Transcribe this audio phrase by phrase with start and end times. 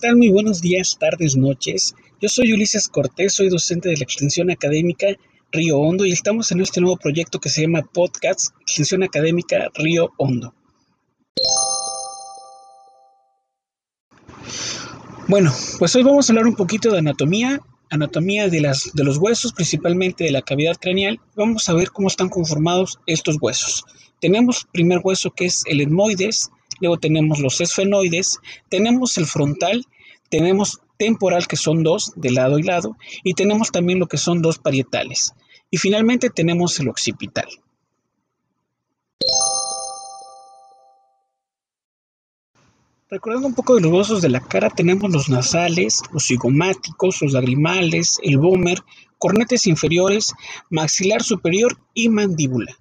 [0.00, 0.16] tal?
[0.16, 1.94] Muy buenos días, tardes, noches.
[2.20, 5.08] Yo soy Ulises Cortés, soy docente de la extensión académica
[5.52, 10.12] Río Hondo y estamos en este nuevo proyecto que se llama Podcast Extensión Académica Río
[10.16, 10.54] Hondo.
[15.28, 17.60] Bueno, pues hoy vamos a hablar un poquito de anatomía,
[17.90, 21.20] anatomía de, las, de los huesos, principalmente de la cavidad craneal.
[21.36, 23.84] Vamos a ver cómo están conformados estos huesos.
[24.20, 26.50] Tenemos primer hueso que es el etmoides,
[26.80, 28.38] luego tenemos los esfenoides,
[28.68, 29.84] tenemos el frontal,
[30.28, 34.42] tenemos temporal que son dos de lado y lado y tenemos también lo que son
[34.42, 35.34] dos parietales
[35.70, 37.48] y finalmente tenemos el occipital.
[43.10, 47.32] Recordando un poco de los huesos de la cara, tenemos los nasales, los cigomáticos, los
[47.32, 48.82] lagrimales, el bómer,
[49.18, 50.32] cornetes inferiores,
[50.68, 52.76] maxilar superior y mandíbula.